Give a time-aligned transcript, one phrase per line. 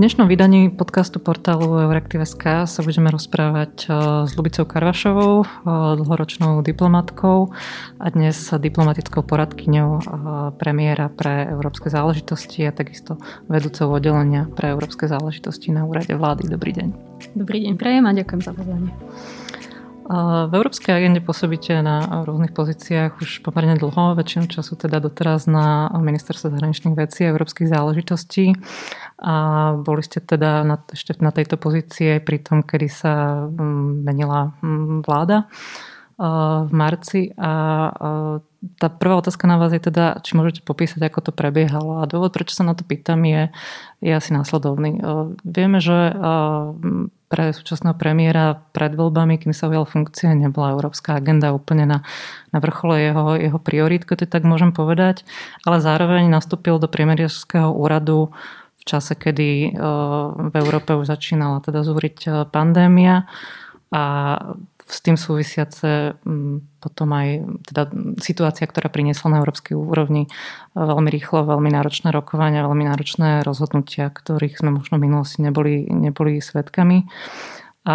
[0.00, 3.86] dnešnom vydaní podcastu portálu Euraktiv.sk sa budeme rozprávať e,
[4.24, 5.46] s Lubicou Karvašovou, e,
[6.00, 7.52] dlhoročnou diplomatkou
[8.00, 10.02] a dnes diplomatickou poradkyňou e,
[10.56, 16.48] premiéra pre európske záležitosti a takisto vedúcou oddelenia pre európske záležitosti na úrade vlády.
[16.48, 16.88] Dobrý deň.
[17.36, 18.96] Dobrý deň, prejem a ďakujem za pozvanie.
[20.10, 25.86] V Európskej agende pôsobíte na rôznych pozíciách už pomerne dlho, väčšinu času teda doteraz na
[25.86, 28.58] ministerstve zahraničných vecí a európskych záležitostí.
[29.22, 29.34] A
[29.78, 34.50] boli ste teda na, ešte na tejto pozícii aj pri tom, kedy sa mm, menila
[34.58, 35.46] mm, vláda
[36.66, 37.30] v marci.
[37.38, 37.52] A
[38.76, 42.04] tá prvá otázka na vás je teda, či môžete popísať, ako to prebiehalo.
[42.04, 43.48] A dôvod, prečo sa na to pýtam, je,
[44.04, 45.00] je asi následovný.
[45.48, 46.12] Vieme, že
[47.30, 51.98] pre súčasného premiéra pred voľbami, kým sa ujal funkcie, nebola európska agenda úplne na,
[52.50, 55.22] na vrchole jeho, jeho priorít, keď to tak môžem povedať,
[55.62, 58.34] ale zároveň nastúpil do premiérského úradu
[58.80, 59.70] v čase, kedy e,
[60.50, 63.30] v Európe už začínala teda zúriť e, pandémia
[63.94, 64.04] a
[64.90, 66.18] s tým súvisiace
[66.82, 67.82] potom aj teda
[68.18, 70.30] situácia, ktorá priniesla na európskej úrovni e,
[70.74, 76.42] veľmi rýchlo, veľmi náročné rokovania, veľmi náročné rozhodnutia, ktorých sme možno v minulosti neboli, neboli
[76.42, 77.06] svetkami.
[77.90, 77.94] A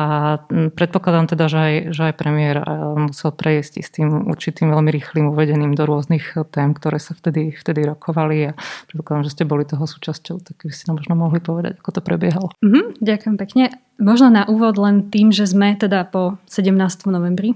[0.76, 2.66] predpokladám teda, že aj, že aj premiér e,
[3.08, 7.88] musel prejsť s tým určitým veľmi rýchlým uvedením do rôznych tém, ktoré sa vtedy, vtedy
[7.88, 8.60] rokovali a
[8.92, 12.02] predpokladám, že ste boli toho súčasťou, tak by ste nám možno mohli povedať, ako to
[12.04, 12.48] prebiehalo.
[12.60, 13.64] Mm-hmm, ďakujem pekne.
[13.96, 16.76] Možno na úvod len tým, že sme teda po 17.
[17.08, 17.56] novembri,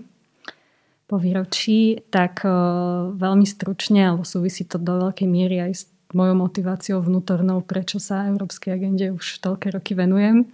[1.12, 5.84] po výročí, tak uh, veľmi stručne, alebo súvisí to do veľkej miery aj s
[6.16, 10.48] mojou motiváciou vnútornou, prečo sa Európskej agende už toľké roky venujem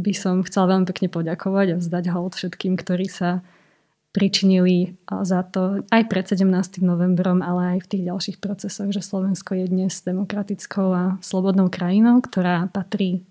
[0.00, 3.44] by som chcela veľmi pekne poďakovať a vzdať hold všetkým, ktorí sa
[4.10, 6.42] pričinili za to aj pred 17.
[6.82, 12.18] novembrom, ale aj v tých ďalších procesoch, že Slovensko je dnes demokratickou a slobodnou krajinou,
[12.18, 13.22] ktorá patrí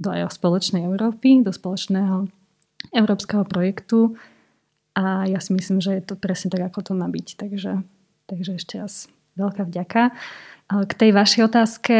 [0.00, 2.30] do aj spoločnej Európy, do spoločného
[2.96, 4.16] európskeho projektu
[4.96, 7.28] a ja si myslím, že je to presne tak, ako to má byť.
[7.36, 7.82] Takže,
[8.30, 10.14] takže ešte raz veľká vďaka.
[10.88, 11.96] K tej vašej otázke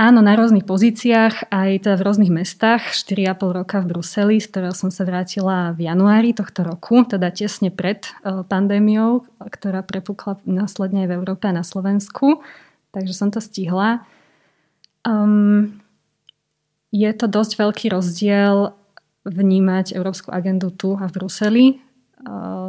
[0.00, 4.72] Áno, na rôznych pozíciách, aj teda v rôznych mestách, 4,5 roka v Bruseli, z ktorého
[4.72, 11.04] som sa vrátila v januári tohto roku, teda tesne pred e, pandémiou, ktorá prepukla následne
[11.04, 12.40] aj v Európe a na Slovensku.
[12.96, 14.08] Takže som to stihla.
[15.04, 15.84] Um,
[16.96, 18.72] je to dosť veľký rozdiel
[19.28, 21.66] vnímať európsku agendu tu a v Bruseli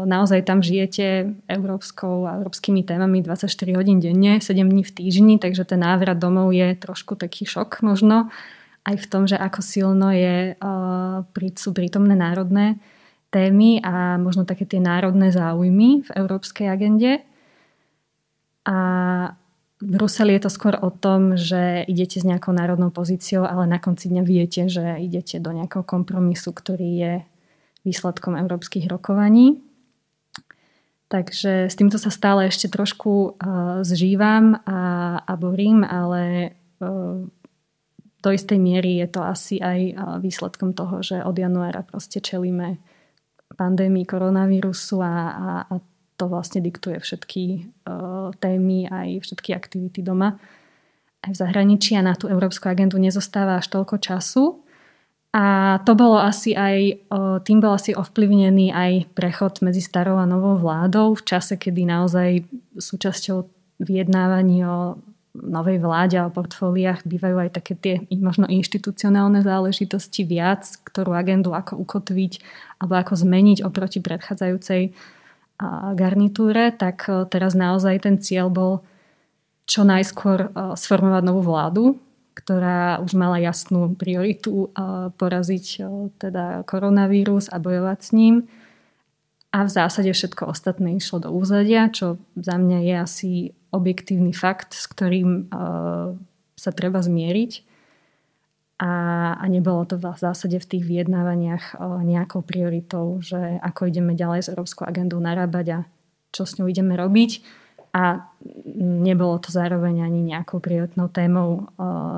[0.08, 5.68] naozaj tam žijete európskou a európskymi témami 24 hodín denne, 7 dní v týždni, takže
[5.68, 8.32] ten návrat domov je trošku taký šok možno
[8.82, 10.58] aj v tom, že ako silno je,
[11.54, 12.82] sú prítomné národné
[13.30, 17.22] témy a možno také tie národné záujmy v európskej agende.
[18.66, 18.78] A
[19.82, 23.82] v Bruseli je to skôr o tom, že idete s nejakou národnou pozíciou, ale na
[23.82, 27.14] konci dňa viete, že idete do nejakého kompromisu, ktorý je
[27.82, 29.62] výsledkom európskych rokovaní.
[31.12, 34.80] Takže s týmto sa stále ešte trošku uh, zžívam a,
[35.20, 37.28] a borím, ale uh,
[38.22, 39.94] do istej miery je to asi aj uh,
[40.24, 42.80] výsledkom toho, že od januára proste čelíme
[43.60, 45.76] pandémii koronavírusu a, a, a
[46.16, 47.44] to vlastne diktuje všetky
[47.90, 50.40] uh, témy aj všetky aktivity doma
[51.22, 54.61] aj v zahraničí a na tú európsku agendu nezostáva až toľko času.
[55.32, 57.08] A to bolo asi aj,
[57.48, 62.44] tým bol asi ovplyvnený aj prechod medzi starou a novou vládou v čase, kedy naozaj
[62.76, 63.48] súčasťou
[63.80, 65.00] vyjednávaní o
[65.32, 71.56] novej vláde a o portfóliách bývajú aj také tie možno inštitucionálne záležitosti viac, ktorú agendu
[71.56, 72.44] ako ukotviť
[72.84, 74.92] alebo ako zmeniť oproti predchádzajúcej
[75.96, 78.84] garnitúre, tak teraz naozaj ten cieľ bol
[79.64, 81.96] čo najskôr sformovať novú vládu,
[82.32, 84.72] ktorá už mala jasnú prioritu
[85.20, 85.66] poraziť
[86.16, 88.36] teda koronavírus a bojovať s ním.
[89.52, 93.32] A v zásade všetko ostatné išlo do úzadia, čo za mňa je asi
[93.76, 95.52] objektívny fakt, s ktorým
[96.56, 97.68] sa treba zmieriť.
[98.82, 98.92] A,
[99.38, 104.52] a nebolo to v zásade v tých vyjednávaniach nejakou prioritou, že ako ideme ďalej s
[104.56, 105.80] Európskou agendou narábať a
[106.34, 107.61] čo s ňou ideme robiť
[107.92, 108.32] a
[108.80, 111.68] nebolo to zároveň ani nejakou prioritnou témou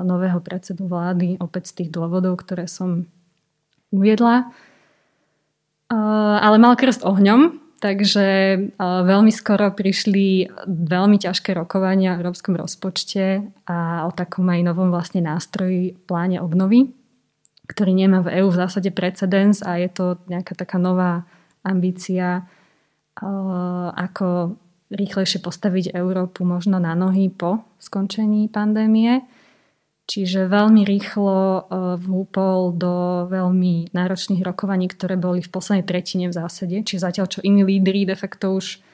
[0.06, 3.10] nového predsedu vlády, opäť z tých dôvodov, ktoré som
[3.90, 4.54] uviedla.
[5.90, 8.26] Ale mal krst ohňom, takže
[8.80, 15.26] veľmi skoro prišli veľmi ťažké rokovania o európskom rozpočte a o takom aj novom vlastne
[15.26, 16.94] nástroji pláne obnovy,
[17.68, 21.28] ktorý nemá v EÚ v zásade precedens a je to nejaká taká nová
[21.66, 22.48] ambícia,
[23.94, 24.56] ako
[24.92, 29.24] rýchlejšie postaviť Európu možno na nohy po skončení pandémie.
[30.04, 36.36] Čiže veľmi rýchlo uh, vhúpol do veľmi náročných rokovaní, ktoré boli v poslednej tretine v
[36.36, 36.76] zásade.
[36.84, 38.84] Čiže zatiaľ, čo iní lídry de facto už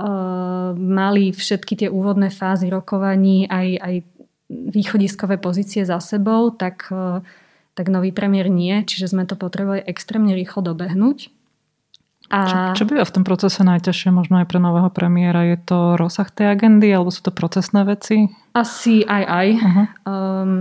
[0.00, 3.94] uh, mali všetky tie úvodné fázy rokovaní, aj, aj
[4.48, 7.20] východiskové pozície za sebou, tak, uh,
[7.76, 8.88] tak nový premiér nie.
[8.88, 11.41] Čiže sme to potrebovali extrémne rýchlo dobehnúť.
[12.30, 12.72] A...
[12.74, 15.48] Čo, čo býva v tom procese najťažšie možno aj pre nového premiéra?
[15.48, 18.30] Je to rozsah tej agendy alebo sú to procesné veci?
[18.54, 19.48] Asi aj aj.
[19.58, 19.86] Uh-huh.
[20.06, 20.52] Um,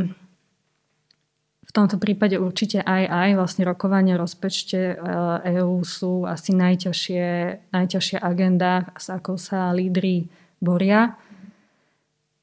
[1.62, 3.30] v tomto prípade určite aj aj.
[3.40, 5.00] Vlastne rokovania rozpečte
[5.48, 7.28] EÚ e sú asi najťažšie,
[7.72, 10.28] najťažšia agenda, s akou sa lídry
[10.60, 11.16] boria.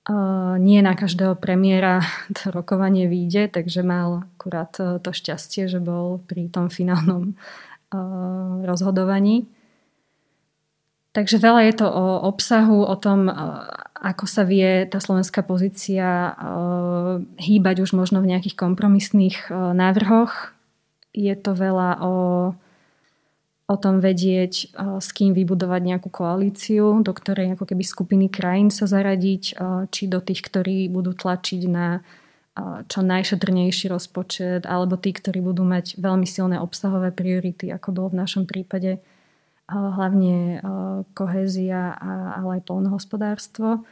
[0.09, 2.00] Uh, nie na každého premiéra
[2.32, 7.68] to rokovanie vyjde, takže mal akurát to šťastie, že bol pri tom finálnom Eh,
[8.64, 9.49] rozhodovaní.
[11.17, 13.35] Takže veľa je to o obsahu, o tom, eh,
[13.99, 16.35] ako sa vie tá slovenská pozícia eh,
[17.43, 20.55] hýbať už možno v nejakých kompromisných návrhoch.
[21.17, 22.14] Je to veľa o,
[23.67, 28.87] o tom vedieť, s kým vybudovať nejakú koalíciu, do ktorej ako keby skupiny krajín sa
[28.87, 29.56] zaradiť,
[29.88, 32.05] či do tých, ktorí budú tlačiť na
[32.91, 38.21] čo najšetrnejší rozpočet, alebo tí, ktorí budú mať veľmi silné obsahové priority, ako bolo v
[38.25, 38.99] našom prípade
[39.69, 40.65] hlavne
[41.13, 41.93] kohézia,
[42.35, 43.85] ale aj polnohospodárstvo.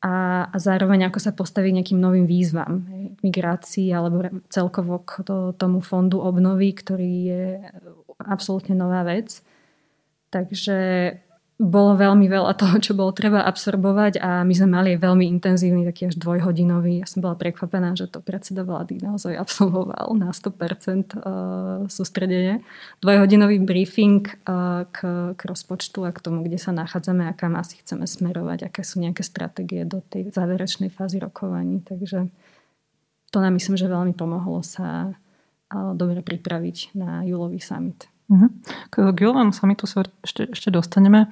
[0.00, 2.88] A, a zároveň ako sa postaviť nejakým novým výzvam,
[3.20, 7.44] migrácii alebo celkovo k to, tomu fondu obnovy, ktorý je
[8.16, 9.44] absolútne nová vec.
[10.32, 10.78] Takže
[11.60, 16.08] bolo veľmi veľa toho, čo bolo treba absorbovať a my sme mali veľmi intenzívny, taký
[16.08, 17.04] až dvojhodinový.
[17.04, 22.64] Ja som bola prekvapená, že to predseda vlády naozaj absolvoval na 100% uh, sústredenie.
[23.04, 25.04] Dvojhodinový briefing uh, k,
[25.36, 29.04] k rozpočtu a k tomu, kde sa nachádzame a kam asi chceme smerovať, aké sú
[29.04, 31.84] nejaké stratégie do tej záverečnej fázy rokovaní.
[31.84, 32.32] Takže
[33.28, 38.08] to nám myslím, že veľmi pomohlo sa uh, dobre pripraviť na júlový summit.
[38.30, 38.48] Uh-huh.
[38.94, 41.26] K Gilovému samitu sa ešte, ešte dostaneme,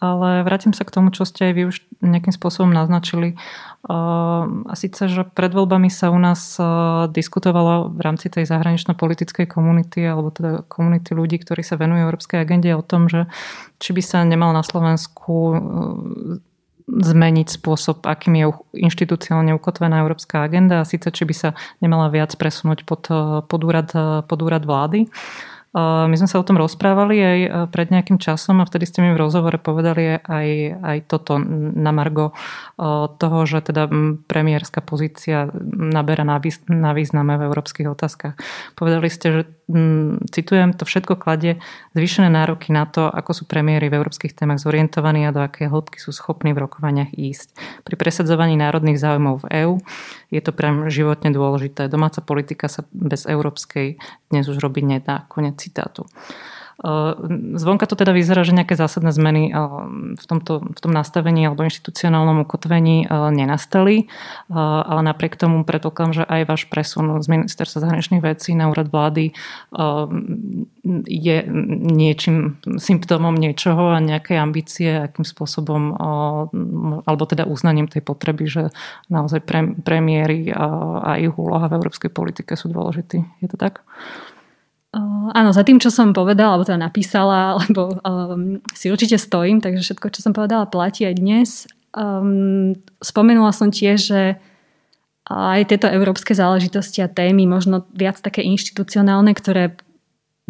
[0.00, 3.36] ale vrátim sa k tomu, čo ste aj vy už nejakým spôsobom naznačili.
[3.84, 9.46] Uh, a síce, že pred voľbami sa u nás uh, diskutovalo v rámci tej zahranično-politickej
[9.46, 13.28] komunity alebo teda komunity ľudí, ktorí sa venujú európskej agende o tom, že
[13.78, 15.54] či by sa nemal na Slovensku uh,
[16.90, 18.46] zmeniť spôsob, akým je
[18.82, 21.48] inštitucionálne ukotvená európska agenda a síce, či by sa
[21.78, 23.06] nemala viac presunúť pod,
[23.46, 23.94] pod, úrad,
[24.26, 25.06] pod úrad vlády.
[25.70, 29.14] My sme sa o tom rozprávali aj e, pred nejakým časom a vtedy ste mi
[29.14, 30.48] v rozhovore povedali aj,
[30.82, 32.34] aj toto na Margo e,
[33.14, 33.86] toho, že teda
[34.26, 38.34] premiérska pozícia naberá na význame v európskych otázkach.
[38.74, 39.42] Povedali ste, že
[40.34, 41.62] citujem, to všetko kladie
[41.94, 46.02] zvýšené nároky na to, ako sú premiéry v európskych témach zorientovaní a do aké hĺbky
[46.02, 47.54] sú schopní v rokovaniach ísť.
[47.86, 49.74] Pri presadzovaní národných záujmov v EÚ
[50.34, 51.86] je to pre životne dôležité.
[51.86, 55.26] Domáca politika sa bez európskej dnes už robiť nedá.
[55.30, 56.08] Konec citátu.
[57.60, 59.52] Zvonka to teda vyzerá, že nejaké zásadné zmeny
[60.16, 63.04] v, tomto, v tom nastavení alebo inštitucionálnom ukotvení
[63.36, 64.08] nenastali,
[64.48, 69.36] ale napriek tomu predpokladám, že aj váš presun z ministerstva zahraničných vecí na úrad vlády
[71.04, 71.36] je
[71.84, 76.00] niečím, symptómom niečoho a nejakej ambície, akým spôsobom,
[77.04, 78.72] alebo teda uznaním tej potreby, že
[79.12, 79.44] naozaj
[79.84, 83.20] premiéry a ich úloha v európskej politike sú dôležití.
[83.44, 83.84] Je to tak?
[85.30, 89.86] Áno, za tým, čo som povedala, alebo teda napísala, alebo um, si určite stojím, takže
[89.86, 91.50] všetko, čo som povedala, platí aj dnes.
[91.94, 94.22] Um, spomenula som tiež, že
[95.30, 99.78] aj tieto európske záležitosti a témy, možno viac také inštitucionálne, ktoré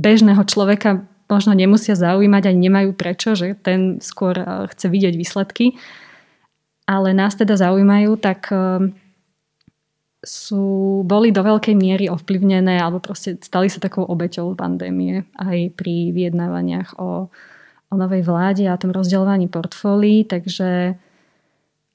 [0.00, 4.40] bežného človeka možno nemusia zaujímať ani nemajú prečo, že ten skôr
[4.72, 5.76] chce vidieť výsledky,
[6.88, 8.96] ale nás teda zaujímajú, tak um,
[10.20, 16.12] sú, boli do veľkej miery ovplyvnené alebo proste stali sa takou obeťou pandémie aj pri
[16.12, 17.32] vyjednávaniach o,
[17.88, 21.00] o novej vláde a tom rozdeľovaní portfólií, takže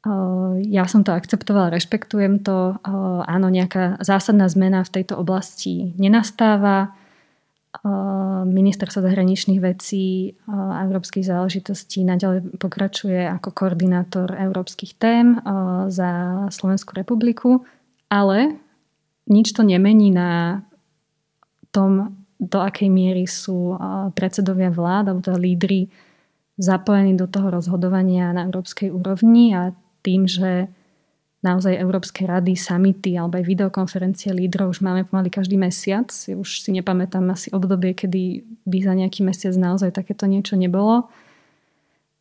[0.09, 2.81] uh, ja som to akceptovala, rešpektujem to.
[2.81, 6.97] Uh, áno, nejaká zásadná zmena v tejto oblasti nenastáva.
[7.85, 15.35] Uh, ministerstvo zahraničných vecí a európskych záležitostí naďalej pokračuje ako koordinátor európskych tém
[15.91, 16.09] za
[16.53, 17.67] Slovenskú republiku
[18.15, 18.55] ale
[19.27, 20.63] nič to nemení na
[21.75, 23.75] tom, do akej miery sú
[24.15, 25.91] predsedovia vlád alebo teda lídry
[26.55, 30.71] zapojení do toho rozhodovania na európskej úrovni a tým, že
[31.45, 36.09] naozaj Európske rady, samity alebo aj videokonferencie lídrov už máme pomaly každý mesiac.
[36.09, 41.05] Už si nepamätám asi obdobie, kedy by za nejaký mesiac naozaj takéto niečo nebolo.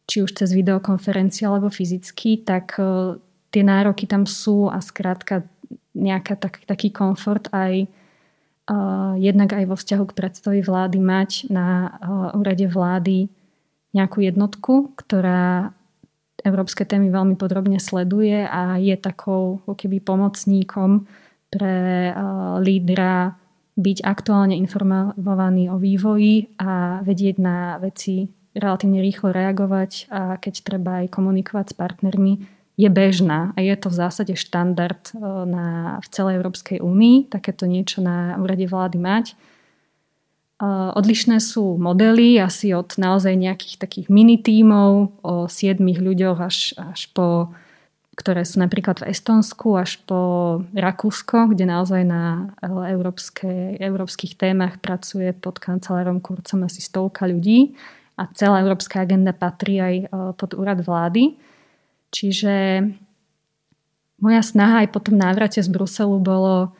[0.04, 3.16] Či už cez videokonferenciu alebo fyzicky, tak e,
[3.48, 5.48] tie nároky tam sú a skrátka
[5.94, 7.86] nejaká tak, taký komfort aj
[8.70, 13.30] uh, jednak aj vo vzťahu k predstavi vlády mať na uh, úrade vlády
[13.94, 15.70] nejakú jednotku, ktorá
[16.42, 21.06] európske témy veľmi podrobne sleduje a je takou keby pomocníkom
[21.48, 23.38] pre uh, lídra
[23.74, 31.02] byť aktuálne informovaný o vývoji a vedieť na veci relatívne rýchlo reagovať a keď treba
[31.02, 32.32] aj komunikovať s partnermi,
[32.74, 37.70] je bežná a je to v zásade štandard e, na, v celej Európskej únii, takéto
[37.70, 39.24] niečo na úrade vlády mať.
[39.30, 39.34] E,
[40.98, 47.14] odlišné sú modely asi od naozaj nejakých takých mini tímov o siedmých ľuďoch až, až
[47.14, 47.54] po
[48.14, 55.34] ktoré sú napríklad v Estonsku až po Rakúsko, kde naozaj na európske, európskych témach pracuje
[55.34, 57.74] pod kancelárom Kurcom asi stovka ľudí
[58.14, 59.94] a celá európska agenda patrí aj
[60.38, 61.34] pod úrad vlády.
[62.14, 62.86] Čiže
[64.22, 66.70] moja snaha aj po tom návrate z Bruselu bolo,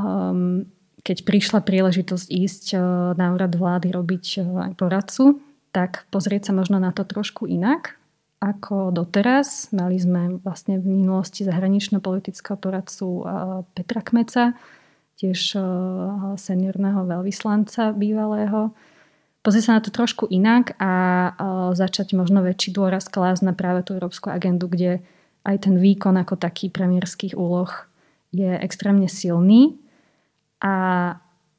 [0.00, 0.64] um,
[1.04, 2.80] keď prišla príležitosť ísť uh,
[3.14, 8.00] na úrad vlády robiť uh, aj poradcu, tak pozrieť sa možno na to trošku inak
[8.40, 9.68] ako doteraz.
[9.76, 13.22] Mali sme vlastne v minulosti zahranično-politického poradcu uh,
[13.76, 14.56] Petra Kmeca,
[15.20, 18.72] tiež uh, seniorného veľvyslanca bývalého,
[19.44, 20.90] pozrieť sa na to trošku inak a
[21.76, 25.04] začať možno väčší dôraz klásť na práve tú európsku agendu, kde
[25.44, 27.68] aj ten výkon ako taký premiérských úloh
[28.32, 29.76] je extrémne silný
[30.64, 30.74] a,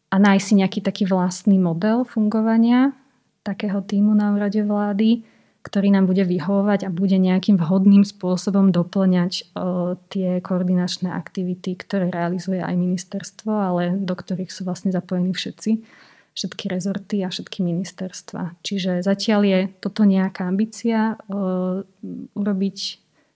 [0.10, 2.98] a nájsť si nejaký taký vlastný model fungovania
[3.46, 5.22] takého týmu na úrade vlády,
[5.62, 12.10] ktorý nám bude vyhovovať a bude nejakým vhodným spôsobom doplňať o, tie koordinačné aktivity, ktoré
[12.10, 15.86] realizuje aj ministerstvo, ale do ktorých sú vlastne zapojení všetci
[16.36, 18.60] všetky rezorty a všetky ministerstva.
[18.60, 21.82] Čiže zatiaľ je toto nejaká ambícia uh,
[22.36, 22.78] urobiť,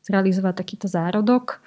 [0.03, 1.63] zrealizovať takýto zárodok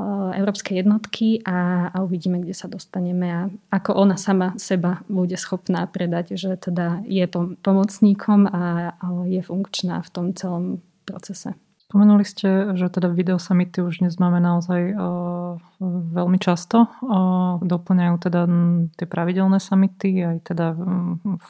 [0.00, 5.36] uh, európskej jednotky a, a uvidíme, kde sa dostaneme a ako ona sama seba bude
[5.36, 7.28] schopná predať, že teda je
[7.60, 11.52] pomocníkom a, a je funkčná v tom celom procese.
[11.88, 16.90] Spomenuli ste, že teda videosamity už dnes máme naozaj uh, veľmi často.
[17.62, 18.40] Doplňajú teda
[18.98, 20.66] tie pravidelné samity, aj teda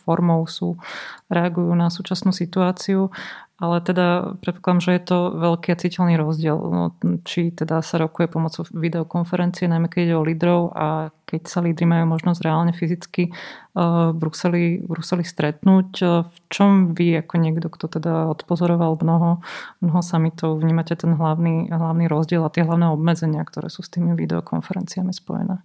[0.05, 0.77] formou sú,
[1.33, 3.09] reagujú na súčasnú situáciu
[3.59, 6.95] ale teda predpokladám, že je to veľký a citeľný rozdiel, no,
[7.27, 11.83] či teda sa rokuje pomocou videokonferencie, najmä keď ide o lídrov a keď sa lídry
[11.83, 13.35] majú možnosť reálne fyzicky
[13.75, 15.91] v, Bruseli, v Bruseli stretnúť.
[16.25, 19.45] V čom vy ako niekto, kto teda odpozoroval mnoho,
[19.83, 24.15] mnoho samitov, vnímate ten hlavný, hlavný rozdiel a tie hlavné obmedzenia, ktoré sú s tými
[24.19, 25.63] videokonferenciami spojené?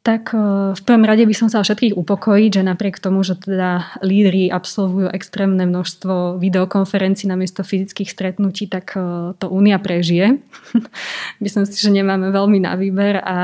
[0.00, 0.38] Tak e,
[0.72, 5.12] v prvom rade by som sa všetkých upokojiť, že napriek tomu, že teda lídry absolvujú
[5.12, 10.40] extrémne množstvo videokonferencií namiesto fyzických stretnutí, tak e, to Únia prežije.
[11.44, 13.36] Myslím si, že nemáme veľmi na výber a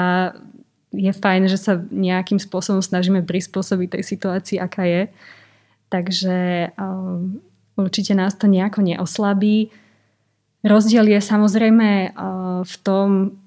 [0.97, 5.03] je fajn, že sa nejakým spôsobom snažíme prispôsobiť tej situácii, aká je.
[5.93, 7.45] Takže um,
[7.77, 9.69] určite nás to nejako neoslabí.
[10.67, 13.39] Rozdiel je samozrejme uh, v tom,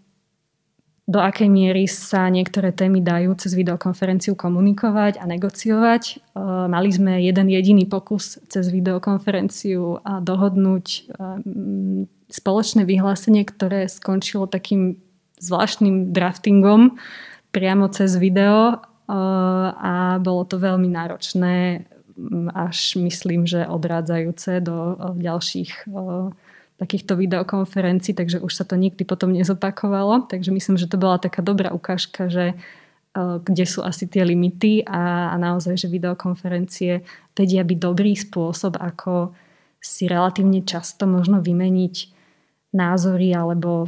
[1.10, 6.04] do akej miery sa niektoré témy dajú cez videokonferenciu komunikovať a negociovať.
[6.06, 6.16] E,
[6.70, 11.00] mali sme jeden jediný pokus cez videokonferenciu a dohodnúť e,
[12.30, 15.02] spoločné vyhlásenie, ktoré skončilo takým
[15.42, 17.02] zvláštnym draftingom
[17.50, 18.78] priamo cez video
[19.10, 19.18] e,
[19.74, 21.90] a bolo to veľmi náročné,
[22.54, 25.90] až myslím, že odrádzajúce do ďalších
[26.80, 30.32] takýchto videokonferencií, takže už sa to nikdy potom nezopakovalo.
[30.32, 32.56] Takže myslím, že to bola taká dobrá ukážka, že e,
[33.44, 37.04] kde sú asi tie limity a, a naozaj, že videokonferencie
[37.36, 39.36] vedia byť dobrý spôsob, ako
[39.84, 41.96] si relatívne často možno vymeniť
[42.72, 43.88] názory alebo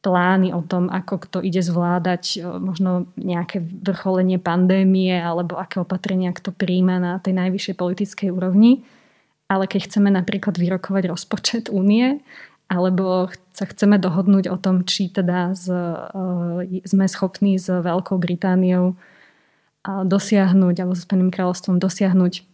[0.00, 6.36] plány o tom, ako kto ide zvládať e, možno nejaké vrcholenie pandémie alebo aké opatrenia
[6.36, 8.84] kto príjma na tej najvyššej politickej úrovni
[9.50, 12.22] ale keď chceme napríklad vyrokovať rozpočet únie,
[12.70, 18.94] alebo sa chceme dohodnúť o tom, či teda z, uh, sme schopní s Veľkou Britániou
[18.94, 22.46] uh, dosiahnuť, alebo so Spojeným kráľovstvom dosiahnuť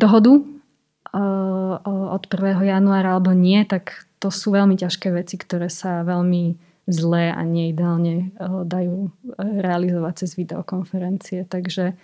[0.00, 2.64] dohodu uh, od 1.
[2.64, 6.56] januára alebo nie, tak to sú veľmi ťažké veci, ktoré sa veľmi
[6.88, 8.34] zlé a neideálne
[8.66, 11.46] dajú realizovať cez videokonferencie.
[11.46, 11.94] Takže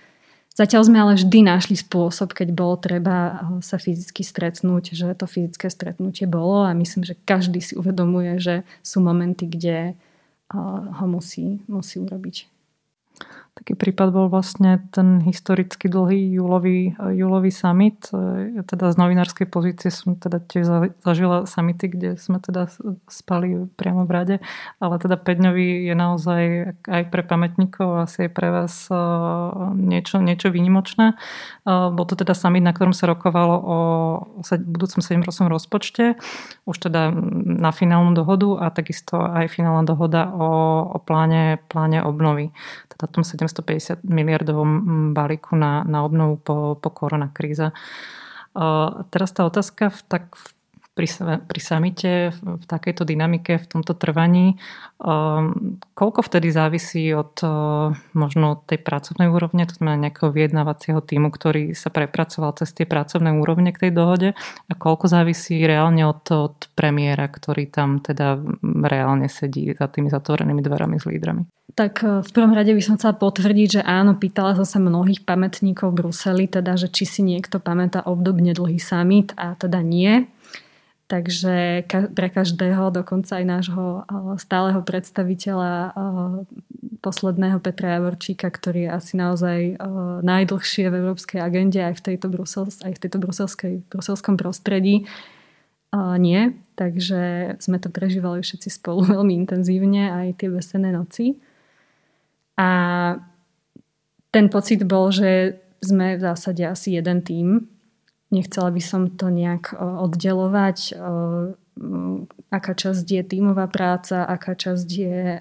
[0.58, 5.30] Zatiaľ sme ale vždy našli spôsob, keď bolo treba eh, sa fyzicky stretnúť, že to
[5.30, 10.58] fyzické stretnutie bolo a myslím, že každý si uvedomuje, že sú momenty, kde eh,
[10.98, 12.57] ho musí, musí urobiť.
[13.58, 17.98] Taký prípad bol vlastne ten historicky dlhý júlový, júlový summit.
[18.54, 22.70] Ja teda z novinárskej pozície som teda tiež zažila summity, kde sme teda
[23.10, 24.36] spali priamo v rade,
[24.78, 26.42] ale teda 5 je naozaj
[26.86, 28.86] aj pre pamätníkov, asi aj pre vás
[29.74, 31.18] niečo, niečo výnimočné.
[31.66, 33.76] Bol to teda summit, na ktorom sa rokovalo o
[34.54, 36.14] budúcom 7 rozpočte,
[36.62, 37.10] už teda
[37.42, 40.46] na finálnu dohodu a takisto aj finálna dohoda o,
[40.94, 42.54] o pláne, pláne obnovy.
[42.86, 44.70] Teda tom 7 750 miliardovom
[45.16, 47.72] balíku na, na obnovu po, po koronakríze.
[49.10, 50.57] Teraz tá otázka v, tak v
[50.98, 51.06] pri,
[51.46, 54.58] pri samite, v takejto dynamike, v tomto trvaní.
[54.98, 61.30] Um, koľko vtedy závisí od uh, možno tej pracovnej úrovne, to znamená nejakého vyjednávacieho týmu,
[61.30, 64.34] ktorý sa prepracoval cez tie pracovné úrovne k tej dohode
[64.66, 68.42] a koľko závisí reálne od, od premiéra, ktorý tam teda
[68.90, 71.46] reálne sedí za tými zatvorenými dverami s lídrami?
[71.78, 75.22] Tak uh, v prvom rade by som chcela potvrdiť, že áno, pýtala som sa mnohých
[75.22, 80.26] pamätníkov v Bruseli, teda, že či si niekto pamätá obdobne dlhý summit a teda nie.
[81.08, 84.04] Takže pre každého, dokonca aj nášho
[84.36, 85.96] stáleho predstaviteľa
[87.00, 89.58] posledného Petra Javorčíka, ktorý je asi naozaj
[90.20, 95.08] najdlhšie v európskej agende aj v tejto, Brusel, aj v tejto bruselskej, bruselskom prostredí,
[95.96, 96.40] nie.
[96.76, 101.40] Takže sme to prežívali všetci spolu veľmi intenzívne, aj tie vesené noci.
[102.60, 102.68] A
[104.28, 107.64] ten pocit bol, že sme v zásade asi jeden tým,
[108.28, 111.00] Nechcela by som to nejak oddelovať,
[112.52, 115.40] aká časť je tímová práca, aká časť je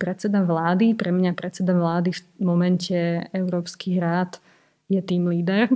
[0.00, 0.96] predseda vlády.
[0.96, 2.96] Pre mňa predseda vlády v momente
[3.36, 4.40] Európskych rád
[4.88, 5.68] je tým líder,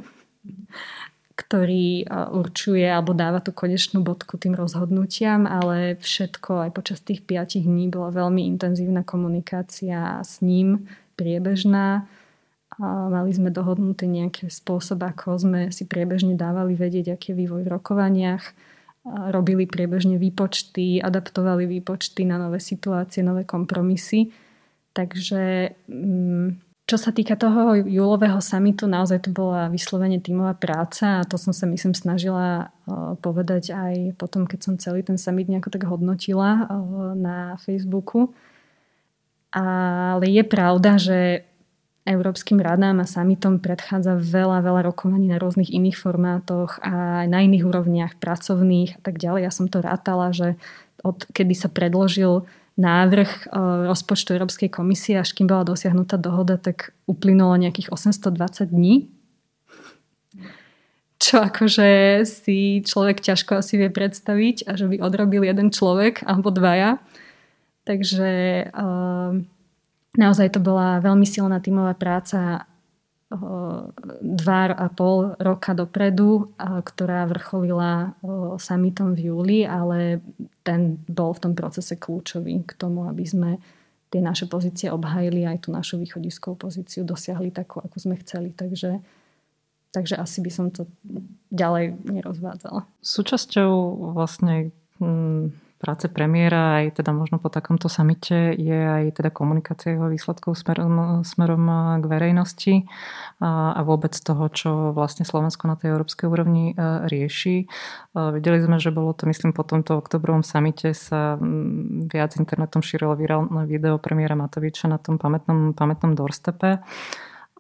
[1.37, 7.69] ktorý určuje alebo dáva tú konečnú bodku tým rozhodnutiam, ale všetko aj počas tých piatich
[7.69, 10.89] dní bola veľmi intenzívna komunikácia s ním,
[11.21, 12.09] priebežná
[12.77, 17.65] a mali sme dohodnutý nejaký spôsob, ako sme si priebežne dávali vedieť, aký je vývoj
[17.65, 18.45] v rokovaniach.
[19.07, 24.29] A robili priebežne výpočty, adaptovali výpočty na nové situácie, nové kompromisy.
[24.93, 31.27] Takže mm, čo sa týka toho júlového samitu, naozaj to bola vyslovene tímová práca a
[31.27, 32.71] to som sa myslím snažila
[33.19, 36.69] povedať aj potom, keď som celý ten summit nejako tak hodnotila
[37.19, 38.31] na Facebooku.
[39.51, 41.49] Ale je pravda, že
[42.07, 47.43] Európskym radám a samitom predchádza veľa, veľa rokovaní na rôznych iných formátoch a aj na
[47.43, 49.43] iných úrovniach pracovných a tak ďalej.
[49.43, 50.55] Ja som to rátala, že
[51.03, 52.47] od kedy sa predložil
[52.79, 53.45] návrh e,
[53.91, 59.11] rozpočtu Európskej komisie, až kým bola dosiahnutá dohoda, tak uplynulo nejakých 820 dní.
[61.17, 66.53] Čo akože si človek ťažko asi vie predstaviť a že by odrobil jeden človek alebo
[66.53, 67.01] dvaja.
[67.89, 68.31] Takže
[68.71, 69.41] uh,
[70.17, 72.65] Naozaj to bola veľmi silná tímová práca
[74.23, 78.15] dva a pol roka dopredu, ktorá vrcholila
[78.55, 80.23] summitom v júli, ale
[80.63, 83.51] ten bol v tom procese kľúčový k tomu, aby sme
[84.15, 88.55] tie naše pozície obhajili aj tú našu východiskovú pozíciu dosiahli takú, ako sme chceli.
[88.55, 89.03] Takže,
[89.91, 90.87] takže asi by som to
[91.51, 92.87] ďalej nerozvádzala.
[93.03, 93.71] Súčasťou
[94.15, 94.71] vlastne
[95.03, 95.51] hm,
[95.87, 101.23] práce premiéra aj teda možno po takomto samite je aj teda komunikácia jeho výsledkov smerom,
[101.23, 101.63] smerom
[102.03, 102.75] k verejnosti
[103.39, 106.75] a, a vôbec toho, čo vlastne Slovensko na tej európskej úrovni
[107.07, 107.71] rieši.
[108.19, 111.39] Videli sme, že bolo to, myslím, po tomto oktobrovom samite sa
[112.11, 116.83] viac internetom šírilo virálne video premiéra Matoviča na tom pamätnom, pamätnom doorstepe.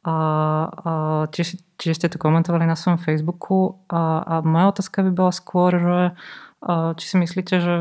[0.07, 0.17] A,
[0.71, 0.93] a
[1.35, 5.71] tiež, tiež ste to komentovali na svojom Facebooku a, a moja otázka by bola skôr,
[5.75, 5.99] že
[6.97, 7.75] či si myslíte, že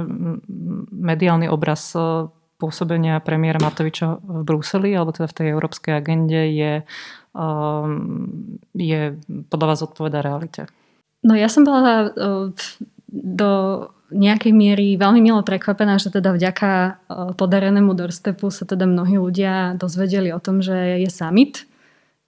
[0.92, 2.28] mediálny obraz e,
[2.60, 6.74] pôsobenia premiéra Matoviča v Bruseli alebo teda v tej európskej agende je,
[7.34, 7.46] e,
[8.76, 9.02] je
[9.48, 10.68] podľa vás odpoveda realite?
[11.24, 12.52] No ja som bola e,
[13.10, 13.52] do
[14.14, 17.02] nejakej miery veľmi milo prekvapená, že teda vďaka
[17.42, 21.66] podarenému doorstepu sa teda mnohí ľudia dozvedeli o tom, že je summit,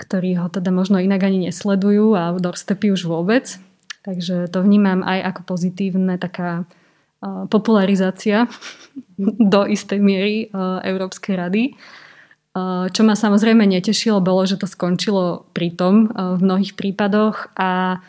[0.01, 3.61] ktorí ho teda možno inak ani nesledujú a doorstepy už vôbec.
[4.07, 6.63] Takže to vnímam aj ako pozitívne taká
[7.51, 8.47] popularizácia
[9.51, 10.47] do istej miery
[10.87, 11.63] Európskej rady.
[12.89, 18.01] Čo ma samozrejme netešilo, bolo, že to skončilo pri tom v mnohých prípadoch a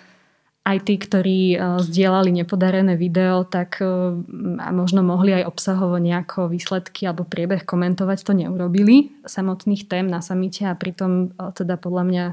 [0.68, 1.40] aj tí, ktorí
[1.84, 8.32] zdieľali nepodarené video, tak a možno mohli aj obsahovo nejako výsledky alebo priebeh komentovať, to
[8.36, 12.24] neurobili samotných tém na samite a pritom teda podľa mňa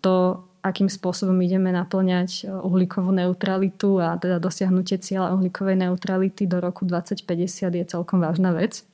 [0.00, 6.60] to akým spôsobom ideme naplňať e, uhlíkovú neutralitu a teda dosiahnutie cieľa uhlíkovej neutrality do
[6.60, 7.24] roku 2050
[7.74, 8.84] je celkom vážna vec.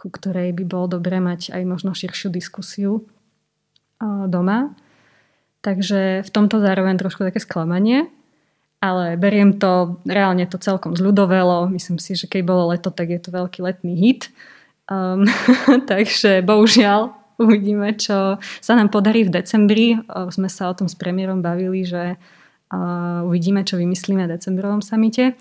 [0.00, 3.04] ku ktorej by bolo dobré mať aj možno širšiu diskusiu
[4.00, 4.72] doma.
[5.60, 8.08] Takže v tomto zároveň trošku také sklamanie,
[8.80, 11.68] ale beriem to, reálne to celkom zľudovelo.
[11.68, 14.32] Myslím si, že keď bolo leto, tak je to veľký letný hit.
[14.88, 15.28] Um,
[15.90, 19.96] takže bohužiaľ uvidíme, čo sa nám podarí v decembri.
[19.96, 24.84] Uh, sme sa o tom s premiérom bavili, že uh, uvidíme, čo vymyslíme v decembrovom
[24.84, 25.34] samite.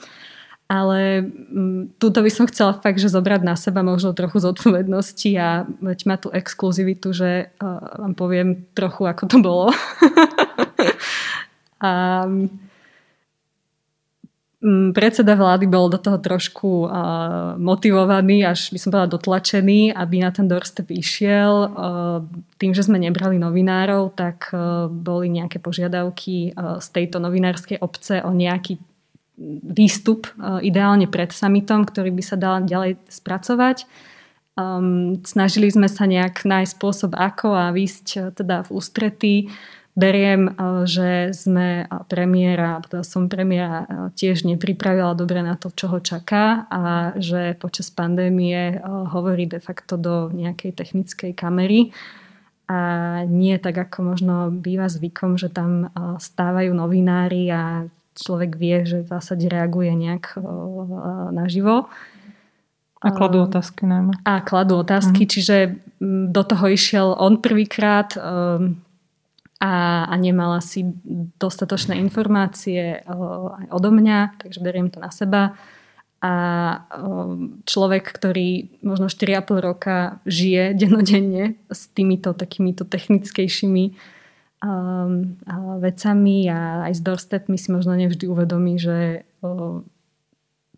[0.69, 5.65] Ale um, túto by som chcela fakt, že zobrať na seba možno trochu zodpovednosti a
[5.65, 9.67] mať ma tú exkluzivitu, že uh, vám poviem trochu, ako to bolo.
[11.81, 11.91] a
[12.29, 12.68] Mm,
[14.91, 20.35] predseda vlády bol do toho trošku uh, motivovaný, až by som povedala dotlačený, aby na
[20.35, 21.53] ten doorstep išiel.
[21.71, 22.27] Uh,
[22.59, 28.19] tým, že sme nebrali novinárov, tak uh, boli nejaké požiadavky uh, z tejto novinárskej obce
[28.19, 28.83] o nejaký
[29.63, 33.87] výstup, uh, ideálne pred summitom, ktorý by sa dal ďalej spracovať.
[34.59, 39.35] Um, snažili sme sa nejak nájsť spôsob ako a výsť uh, teda v ústretí.
[39.97, 40.53] Beriem, eh,
[40.85, 46.69] že sme premiéra, teda som premiéra eh, tiež nepripravila dobre na to, čo ho čaká
[46.69, 51.89] a že počas pandémie eh, hovorí de facto do nejakej technickej kamery
[52.69, 52.79] a
[53.25, 55.89] nie tak, ako možno býva zvykom, že tam
[56.21, 60.37] stávajú novinári a človek vie, že v zásade reaguje nejak
[61.33, 61.89] naživo.
[63.01, 64.21] A kladú otázky najmä.
[64.21, 65.29] A kladú otázky, mm.
[65.33, 65.55] čiže
[66.29, 68.13] do toho išiel on prvýkrát.
[68.13, 68.85] Um,
[69.59, 70.87] a, a nemala si
[71.35, 75.59] dostatočné informácie aj odo mňa, takže beriem to na seba.
[76.19, 76.33] A
[77.63, 83.83] človek, ktorý možno 4,5 roka žije denodenne s týmito takýmito technickejšími
[84.63, 85.39] um,
[85.79, 89.27] vecami a aj s doorstepmi si možno nevždy uvedomí, že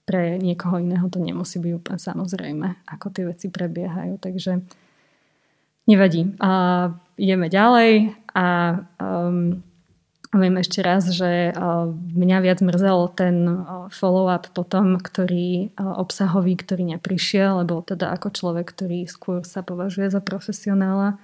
[0.05, 4.17] pre niekoho iného to nemusí byť úplne samozrejme, ako tie veci prebiehajú.
[4.17, 4.61] Takže
[5.87, 6.33] nevadí.
[6.41, 6.49] A
[7.21, 9.62] ideme ďalej a um,
[10.34, 16.97] ešte raz, že uh, mňa viac mrzel ten uh, follow-up potom, ktorý uh, obsahový, ktorý
[16.97, 21.21] neprišiel, lebo teda ako človek, ktorý skôr sa považuje za profesionála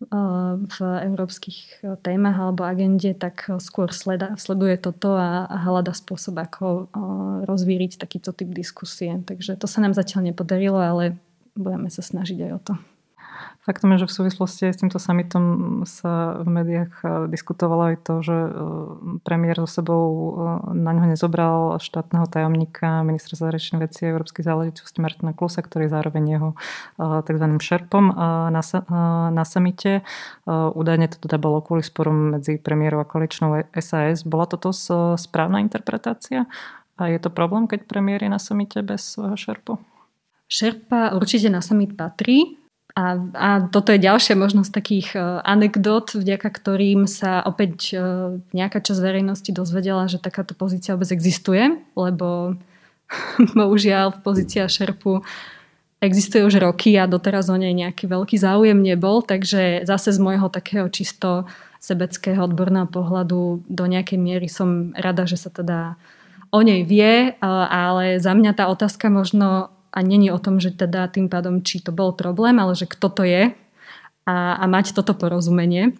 [0.00, 6.88] v európskych témach alebo agende, tak skôr sleda, sleduje toto a, a hľada spôsob, ako
[7.44, 9.20] rozvíriť takýto typ diskusie.
[9.20, 11.20] Takže to sa nám zatiaľ nepodarilo, ale
[11.52, 12.74] budeme sa snažiť aj o to.
[13.60, 15.44] Faktom je, že v súvislosti s týmto summitom
[15.84, 18.52] sa v médiách eh, diskutovalo aj to, že eh,
[19.20, 25.04] premiér so sebou eh, na ňo nezobral štátneho tajomníka ministra zahraničných vecí a európskych záležitostí
[25.04, 26.50] Martina Klusa, ktorý je zároveň jeho
[27.00, 27.46] tzv.
[27.60, 28.04] šerpom
[28.48, 28.62] na,
[29.30, 30.02] na samite.
[30.48, 34.24] Údajne to teda bolo kvôli sporom medzi premiérov a koaličnou SAS.
[34.24, 34.72] Bola toto
[35.16, 36.48] správna interpretácia?
[37.00, 39.72] A je to problém, keď premiér je na samite bez svojho šerpu?
[40.50, 42.59] Šerpa určite na summit patrí,
[43.00, 48.84] a, a toto je ďalšia možnosť takých uh, anekdot, vďaka ktorým sa opäť uh, nejaká
[48.84, 52.60] časť verejnosti dozvedela, že takáto pozícia vôbec existuje, lebo
[53.56, 55.24] bohužiaľ pozícia šerpu
[56.04, 60.52] existuje už roky a doteraz o nej nejaký veľký záujem nebol, takže zase z môjho
[60.52, 61.48] takého čisto
[61.80, 65.96] sebeckého odborného pohľadu do nejakej miery som rada, že sa teda
[66.52, 71.10] o nej vie, ale za mňa tá otázka možno a není o tom, že teda
[71.10, 73.50] tým pádom, či to bol problém, ale že kto to je
[74.26, 75.98] a, a mať toto porozumenie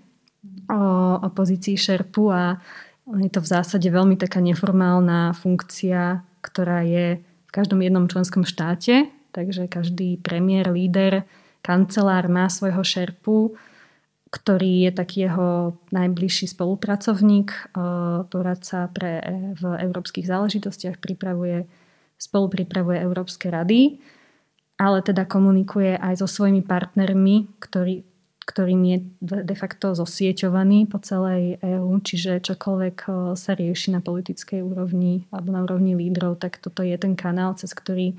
[0.71, 0.83] o,
[1.19, 2.31] o pozícii šerpu.
[2.31, 2.63] A
[3.19, 9.11] je to v zásade veľmi taká neformálna funkcia, ktorá je v každom jednom členskom štáte,
[9.35, 11.27] takže každý premiér, líder,
[11.67, 13.59] kancelár má svojho šerpu,
[14.31, 17.75] ktorý je taký jeho najbližší spolupracovník,
[18.31, 19.19] poradca pre,
[19.59, 21.67] v európskych záležitostiach, pripravuje
[22.21, 23.97] spolu pripravuje Európske rady,
[24.77, 28.05] ale teda komunikuje aj so svojimi partnermi, ktorý,
[28.45, 34.61] ktorým je de facto zosieťovaný po celej EÚ, čiže čokoľvek eh, sa rieši na politickej
[34.61, 38.19] úrovni alebo na úrovni lídrov, tak toto je ten kanál, cez ktorý eh,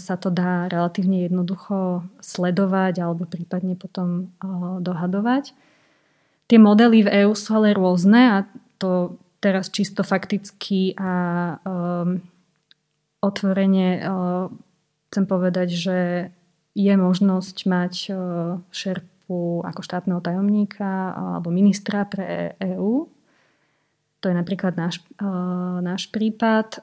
[0.00, 5.52] sa to dá relatívne jednoducho sledovať alebo prípadne potom eh, dohadovať.
[6.48, 8.36] Tie modely v EÚ sú ale rôzne a
[8.80, 11.12] to teraz čisto fakticky a
[11.62, 12.18] um,
[13.20, 14.44] otvorene eh,
[15.12, 15.98] chcem povedať, že
[16.74, 18.16] je možnosť mať eh,
[18.72, 23.06] šerpu ako štátneho tajomníka alebo ministra pre EÚ.
[24.20, 26.82] To je napríklad náš, eh, náš prípad.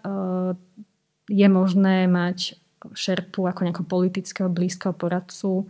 [1.28, 2.56] Je možné mať
[2.96, 5.68] šerpu ako nejakého politického blízkeho poradcu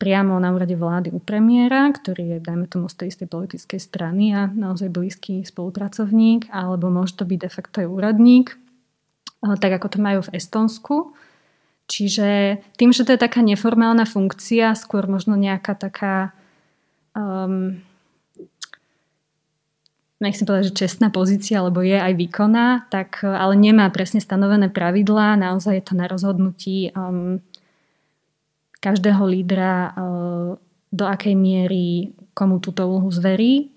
[0.00, 4.32] priamo na úrade vlády u premiéra, ktorý je, dajme tomu, z tej istej politickej strany
[4.32, 8.56] a naozaj blízky spolupracovník, alebo môže to byť de facto aj úradník,
[9.40, 11.16] tak ako to majú v Estonsku.
[11.90, 16.30] Čiže tým, že to je taká neformálna funkcia, skôr možno nejaká taká
[17.18, 17.82] um,
[20.22, 25.34] nechcem povedať, že čestná pozícia, lebo je aj výkonná, tak, ale nemá presne stanovené pravidlá,
[25.34, 27.40] naozaj je to na rozhodnutí um,
[28.78, 30.50] každého lídra, uh,
[30.90, 33.70] do akej miery komu túto úlohu zverí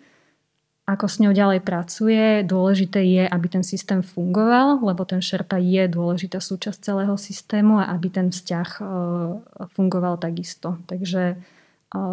[0.83, 2.43] ako s ňou ďalej pracuje.
[2.43, 7.95] Dôležité je, aby ten systém fungoval, lebo ten šerpa je dôležitá súčasť celého systému a
[7.95, 8.81] aby ten vzťah e,
[9.71, 10.83] fungoval takisto.
[10.91, 11.35] Takže e,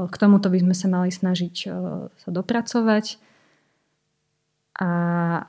[0.06, 1.68] k tomuto by sme sa mali snažiť e,
[2.14, 3.18] sa dopracovať.
[4.80, 4.90] A,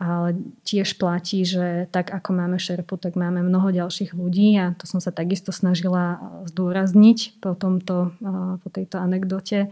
[0.02, 4.90] ale tiež platí, že tak ako máme šerpu, tak máme mnoho ďalších ľudí a to
[4.90, 6.20] som sa takisto snažila
[6.52, 8.12] zdôrazniť po, tomto,
[8.60, 9.72] po tejto anekdote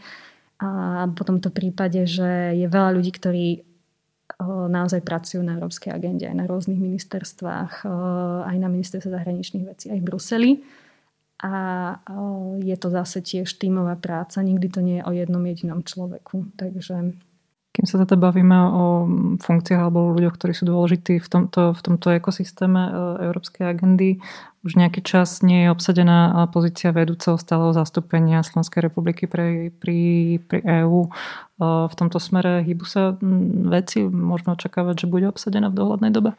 [0.59, 3.63] a po tomto prípade, že je veľa ľudí, ktorí
[4.43, 7.87] naozaj pracujú na európskej agende aj na rôznych ministerstvách,
[8.47, 10.51] aj na ministerstve zahraničných vecí, aj v Bruseli.
[11.39, 11.53] A
[12.59, 16.51] je to zase tiež tímová práca, nikdy to nie je o jednom jedinom človeku.
[16.59, 17.15] Takže
[17.69, 18.85] kým sa teda bavíme o
[19.39, 22.91] funkciách alebo ľuďoch, ktorí sú dôležití v tomto, v tomto ekosystéme e,
[23.31, 24.19] európskej agendy,
[24.63, 29.99] už nejaký čas nie je obsadená pozícia vedúceho stáleho zastúpenia Slovenskej republiky pre, pri,
[30.43, 31.07] pri EÚ.
[31.07, 31.11] E,
[31.87, 33.15] v tomto smere hýbu sa
[33.71, 36.35] veci, možno očakávať, že bude obsadená v dohľadnej dobe?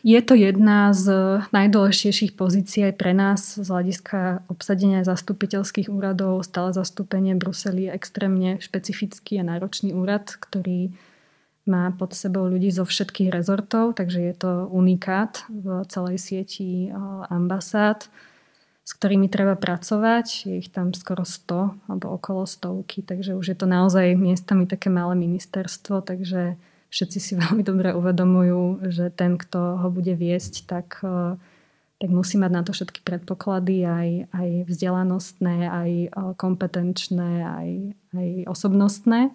[0.00, 1.04] Je to jedna z
[1.52, 6.40] najdôležitejších pozícií aj pre nás z hľadiska obsadenia zastupiteľských úradov.
[6.46, 10.94] Stále zastúpenie Bruseli je extrémne špecifický a náročný úrad, ktorý
[11.70, 16.90] má pod sebou ľudí zo všetkých rezortov, takže je to unikát v celej sieti
[17.30, 18.10] ambasád,
[18.82, 20.50] s ktorými treba pracovať.
[20.50, 24.90] Je ich tam skoro 100 alebo okolo stovky, takže už je to naozaj miestami také
[24.90, 26.58] malé ministerstvo, takže
[26.90, 31.38] všetci si veľmi dobre uvedomujú, že ten, kto ho bude viesť, tak, e,
[32.02, 37.68] tak musí mať na to všetky predpoklady, aj, aj vzdelanostné, aj e, kompetenčné, aj,
[38.18, 39.30] aj osobnostné.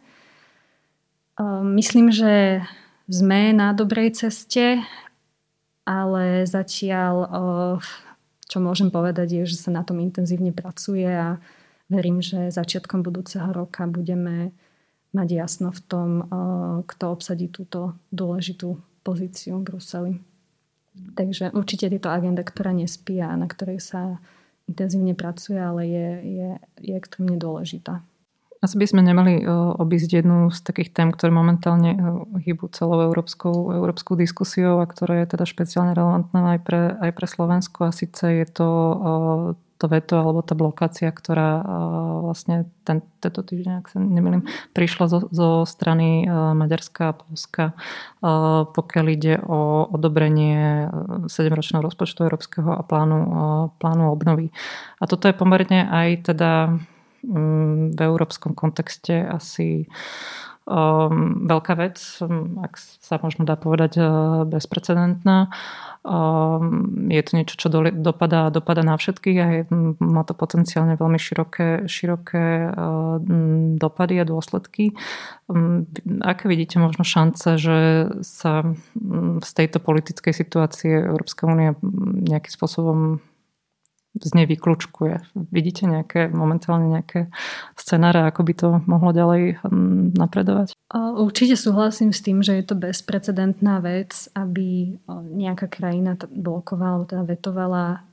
[1.35, 2.63] E, myslím, že
[3.07, 4.81] sme na dobrej ceste,
[5.85, 7.29] ale zatiaľ,
[8.49, 11.37] čo môžem povedať, je, že sa na tom intenzívne pracuje a
[11.85, 14.49] verím, že začiatkom budúceho roka budeme
[15.15, 16.25] mať jasno v tom, eh,
[16.83, 20.11] kto obsadí túto dôležitú pozíciu v Bruseli.
[21.15, 24.19] Takže určite je to agenda, ktorá nespí a na ktorej sa
[24.65, 26.49] intenzívne pracuje, ale je, je,
[26.81, 28.01] je extrémne dôležitá.
[28.65, 29.47] Asi by sme nemali eh,
[29.77, 32.01] obísť jednu z takých tém, ktoré momentálne eh,
[32.49, 37.27] hýbu celou európskou, európskou diskusiou a ktorá je teda špeciálne relevantná aj pre, aj pre
[37.29, 38.67] Slovensko a síce je to
[39.75, 41.59] to veto alebo tá blokácia, ktorá
[42.23, 47.65] vlastne ten, tento týždeň, ak sa nemýlim, prišla zo, zo strany Maďarska a Polska,
[48.71, 50.87] pokiaľ ide o odobrenie
[51.27, 53.19] 7-ročného rozpočtu európskeho a plánu,
[53.75, 54.55] plánu obnovy.
[55.03, 56.79] A toto je pomerne aj teda
[57.25, 59.89] v európskom kontexte asi
[60.65, 61.97] um, veľká vec,
[62.61, 64.01] ak sa možno dá povedať
[64.49, 65.49] bezprecedentná.
[66.05, 69.61] Um, je to niečo, čo do, dopadá, dopadá na všetkých a je,
[69.97, 73.17] má to potenciálne veľmi široké, široké uh,
[73.73, 74.93] dopady a dôsledky.
[75.49, 75.89] Um,
[76.21, 78.77] aké vidíte možno šance, že sa
[79.41, 81.73] z tejto politickej situácie Európska únia
[82.21, 83.17] nejakým spôsobom
[84.15, 85.35] z nej vyklúčkuje.
[85.51, 87.27] Vidíte nejaké, momentálne nejaké
[87.75, 90.75] scenáre, ako by to mohlo ďalej hm, napredovať?
[90.95, 98.05] Určite súhlasím s tým, že je to bezprecedentná vec, aby nejaká krajina blokovala teda vetovala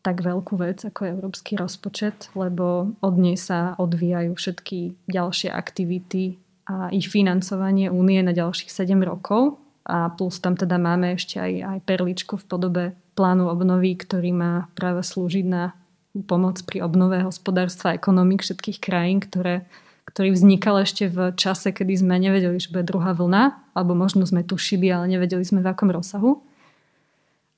[0.00, 6.40] tak veľkú vec, ako je európsky rozpočet, lebo od nej sa odvíjajú všetky ďalšie aktivity
[6.66, 11.52] a ich financovanie únie na ďalších 7 rokov a plus tam teda máme ešte aj,
[11.62, 12.84] aj perličku v podobe
[13.18, 15.74] plánu obnovy, ktorý má práve slúžiť na
[16.28, 19.64] pomoc pri obnove hospodárstva a ekonomik všetkých krajín, ktoré,
[20.06, 24.44] ktorý vznikal ešte v čase, kedy sme nevedeli, že bude druhá vlna, alebo možno sme
[24.44, 26.44] tušili, ale nevedeli sme v akom rozsahu.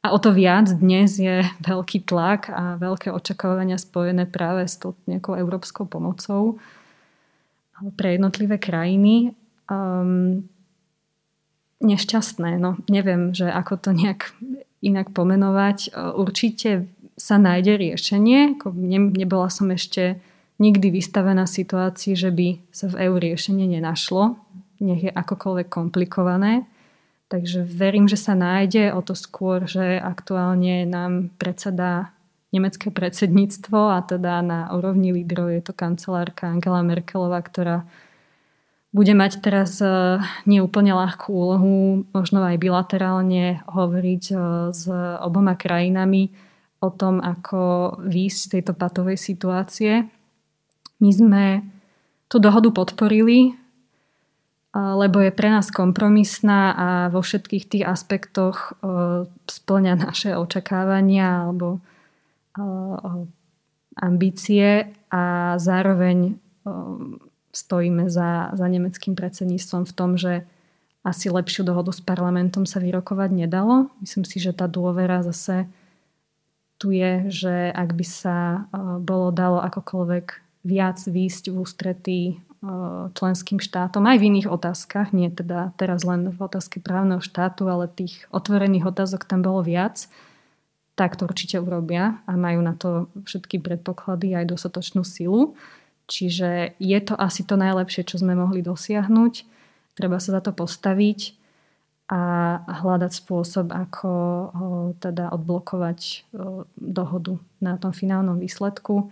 [0.04, 4.92] A o to viac dnes je veľký tlak a veľké očakávania spojené práve s tou
[5.08, 6.60] nejakou európskou pomocou
[7.96, 9.32] pre jednotlivé krajiny.
[9.64, 10.44] Um,
[11.84, 12.56] nešťastné.
[12.58, 14.32] No, neviem, že ako to nejak
[14.80, 15.78] inak pomenovať.
[15.86, 18.58] E, určite sa nájde riešenie.
[19.14, 20.18] Nebola som ešte
[20.58, 24.40] nikdy vystavená situácii, že by sa v EU riešenie nenašlo.
[24.82, 26.66] Nech je akokoľvek komplikované.
[27.32, 32.14] Takže verím, že sa nájde o to skôr, že aktuálne nám predseda
[32.54, 37.82] nemecké predsedníctvo a teda na úrovni lídrov je to kancelárka Angela Merkelová, ktorá
[38.94, 44.36] bude mať teraz e, neúplne ľahkú úlohu, možno aj bilaterálne hovoriť e,
[44.70, 44.86] s
[45.18, 46.30] oboma krajinami
[46.78, 50.06] o tom, ako výjsť z tejto patovej situácie.
[51.02, 51.44] My sme
[52.30, 53.58] tú dohodu podporili,
[54.74, 58.74] lebo je pre nás kompromisná a vo všetkých tých aspektoch
[59.46, 61.78] splňa naše očakávania alebo
[63.94, 66.42] ambície a zároveň
[67.54, 70.42] stojíme za, za nemeckým predsedníctvom v tom, že
[71.06, 73.92] asi lepšiu dohodu s parlamentom sa vyrokovať nedalo.
[74.02, 75.70] Myslím si, že tá dôvera zase
[76.80, 78.36] tu je, že ak by sa
[78.98, 80.26] bolo dalo akokoľvek
[80.64, 82.20] viac výjsť v ústretí
[83.12, 87.92] členským štátom, aj v iných otázkach, nie teda teraz len v otázke právneho štátu, ale
[87.92, 90.08] tých otvorených otázok tam bolo viac,
[90.96, 95.52] tak to určite urobia a majú na to všetky predpoklady aj dostatočnú silu.
[96.04, 99.34] Čiže je to asi to najlepšie, čo sme mohli dosiahnuť.
[99.96, 101.40] Treba sa za to postaviť
[102.12, 102.20] a
[102.60, 104.10] hľadať spôsob, ako
[105.00, 106.28] teda odblokovať
[106.76, 109.08] dohodu na tom finálnom výsledku.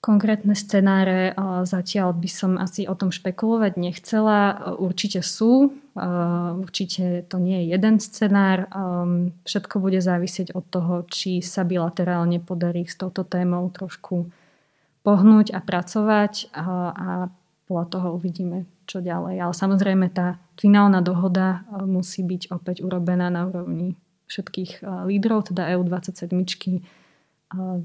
[0.00, 4.76] Konkrétne scenáre zatiaľ by som asi o tom špekulovať nechcela.
[4.76, 5.76] Určite sú,
[6.60, 8.68] určite to nie je jeden scenár.
[9.44, 14.28] Všetko bude závisieť od toho, či sa bilaterálne podarí s touto témou trošku
[15.04, 17.28] pohnúť a pracovať a
[17.68, 19.36] podľa toho uvidíme, čo ďalej.
[19.38, 24.00] Ale samozrejme tá finálna dohoda musí byť opäť urobená na úrovni
[24.32, 26.32] všetkých lídrov, teda EU27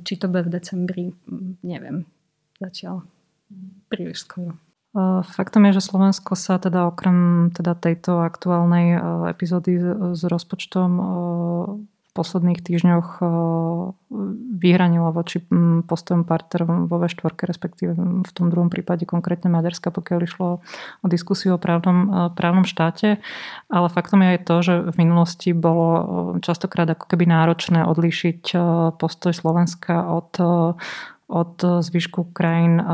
[0.02, 1.06] či to bude v decembri,
[1.62, 2.08] neviem.
[2.58, 3.04] Zatiaľ
[3.92, 4.58] príliš skoro.
[5.22, 8.98] Faktom je, že Slovensko sa teda okrem teda tejto aktuálnej
[9.30, 9.78] epizódy
[10.18, 10.92] s rozpočtom
[12.20, 13.24] posledných týždňoch
[14.60, 15.40] vyhranilo voči
[15.88, 17.96] postojom partnerom vo V4, respektíve
[18.28, 20.60] v tom druhom prípade konkrétne Maďarska, pokiaľ išlo
[21.00, 23.24] o diskusiu o právnom, právnom štáte.
[23.72, 25.88] Ale faktom je aj to, že v minulosti bolo
[26.44, 28.52] častokrát ako keby náročné odlíšiť
[29.00, 30.30] postoj Slovenska od
[31.30, 32.86] od zvyšku krajín eh,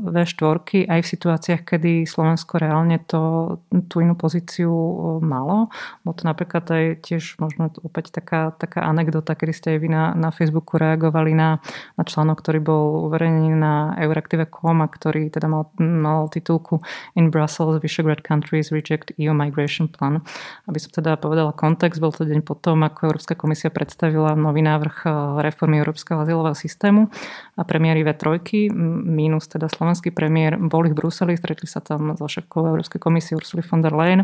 [0.00, 3.56] V4 aj v situáciách, kedy Slovensko reálne to,
[3.92, 5.68] tú inú pozíciu eh, malo.
[6.00, 10.16] Bolo to napríklad aj tiež možno opäť taká, taká anekdota, kedy ste aj vy na,
[10.16, 11.60] na Facebooku reagovali na,
[12.00, 16.80] na článok, ktorý bol uverejnený na Euraktive.com a ktorý teda mal, mal titulku
[17.20, 20.24] In Brussels, Visegrad countries reject EU migration plan.
[20.64, 24.96] Aby som teda povedala kontext, bol to deň potom, ako Európska komisia predstavila nový návrh
[25.04, 25.12] eh,
[25.44, 27.12] reformy Európskeho azylového systému
[27.60, 28.70] a premiéry V3,
[29.02, 33.66] mínus teda slovenský premiér, boli v Bruseli, stretli sa tam so šéfkou Európskej komisie Ursula
[33.66, 34.22] von der Leyen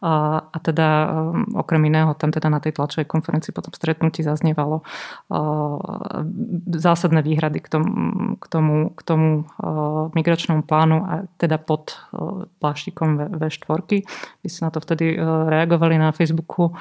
[0.00, 4.80] a, a teda um, okrem iného tam teda na tej tlačovej konferencii potom stretnutí zaznievalo
[6.72, 7.90] zásadné výhrady k tomu,
[8.40, 9.44] k tomu, k tomu
[10.16, 12.00] migračnému plánu a teda pod
[12.64, 14.00] pláštikom V4.
[14.40, 16.72] Vy ste na to vtedy reagovali na Facebooku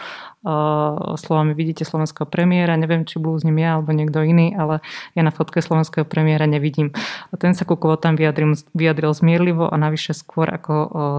[1.19, 4.79] slovami vidíte slovenského premiéra, neviem, či bol s ním ja alebo niekto iný, ale
[5.11, 6.93] ja na fotke slovenského premiéra nevidím.
[7.29, 10.73] A ten sa ku kvotám vyjadril, vyjadril zmierlivo a navyše skôr ako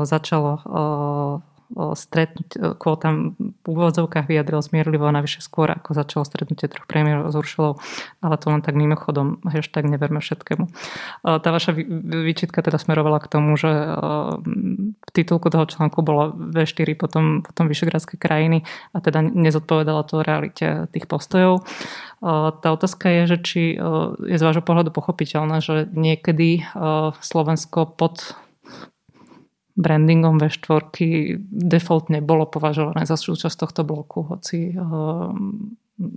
[0.06, 0.62] začalo
[1.74, 7.78] stretnúť, kvôtam v úvodzovkách vyjadril zmierlivo navyše skôr, ako začalo stretnutie troch premiérov s Uršulou,
[8.20, 10.66] ale to len tak mimochodom, hashtag neverme všetkému.
[11.22, 11.78] Tá vaša
[12.26, 13.70] výčitka teda smerovala k tomu, že
[14.90, 20.90] v titulku toho článku bolo V4 potom, potom Vyšegradské krajiny a teda nezodpovedala to realite
[20.90, 21.62] tých postojov.
[22.20, 23.62] Tá otázka je, že či
[24.26, 26.66] je z vášho pohľadu pochopiteľné, že niekedy
[27.22, 28.34] Slovensko pod
[29.76, 30.92] brandingom V4
[31.50, 34.80] defaultne bolo považované za súčasť tohto bloku, hoci eh,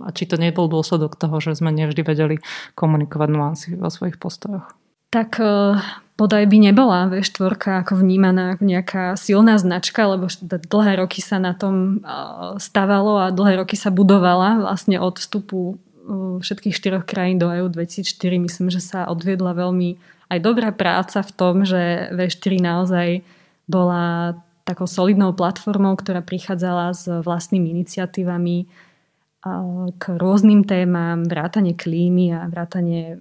[0.00, 2.36] a či to nebol dôsledok toho, že sme nevždy vedeli
[2.72, 4.72] komunikovať nuancy vo svojich postojoch?
[5.12, 5.78] Tak eh,
[6.18, 11.54] podaj by nebola V4 ako vnímaná ako nejaká silná značka, lebo dlhé roky sa na
[11.54, 15.78] tom eh, stavalo a dlhé roky sa budovala vlastne od vstupu
[16.44, 18.36] všetkých štyroch krajín do EU 2004.
[18.36, 19.96] Myslím, že sa odviedla veľmi
[20.28, 23.08] aj dobrá práca v tom, že V4 naozaj
[23.68, 28.64] bola takou solidnou platformou, ktorá prichádzala s vlastnými iniciatívami
[30.00, 33.20] k rôznym témam, vrátanie klímy a vrátanie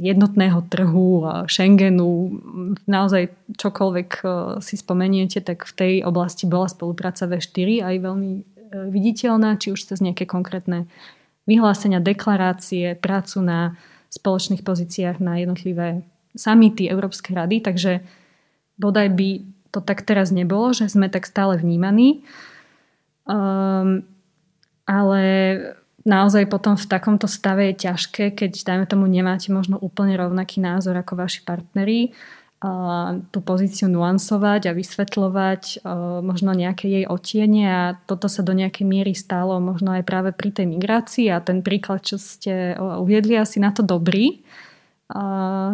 [0.00, 2.40] jednotného trhu, Schengenu,
[2.88, 3.28] naozaj
[3.60, 4.24] čokoľvek e,
[4.64, 8.42] si spomeniete, tak v tej oblasti bola spolupráca V4 aj veľmi e,
[8.88, 10.88] viditeľná, či už cez nejaké konkrétne
[11.44, 13.76] vyhlásenia, deklarácie, prácu na
[14.08, 16.00] spoločných pozíciách na jednotlivé
[16.32, 18.00] samity Európskej rady, takže
[18.80, 22.24] bodaj by to tak teraz nebolo, že sme tak stále vnímaní.
[23.28, 24.02] Um,
[24.88, 25.22] ale
[26.02, 30.96] naozaj potom v takomto stave je ťažké, keď dajme tomu nemáte možno úplne rovnaký názor
[30.98, 32.10] ako vaši partneri
[33.32, 35.80] tú pozíciu nuansovať a vysvetľovať
[36.20, 40.52] možno nejaké jej otiene a toto sa do nejakej miery stalo možno aj práve pri
[40.52, 44.44] tej migrácii a ten príklad, čo ste uviedli, asi na to dobrý.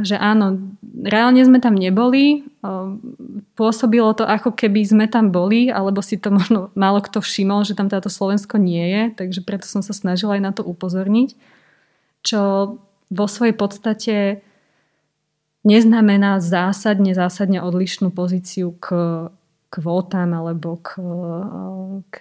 [0.01, 0.73] Že áno,
[1.05, 2.49] reálne sme tam neboli,
[3.53, 7.77] pôsobilo to ako keby sme tam boli, alebo si to možno málo kto všimol, že
[7.77, 11.37] tam táto Slovensko nie je, takže preto som sa snažila aj na to upozorniť,
[12.25, 12.41] čo
[13.13, 14.17] vo svojej podstate
[15.69, 18.89] neznamená zásadne, zásadne odlišnú pozíciu k
[19.69, 20.97] kvótam alebo k,
[22.09, 22.17] k,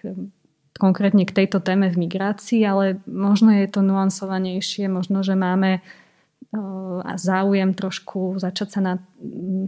[0.76, 5.80] konkrétne k tejto téme v migrácii, ale možno je to nuansovanejšie, možno, že máme
[7.16, 8.94] záujem trošku začať sa na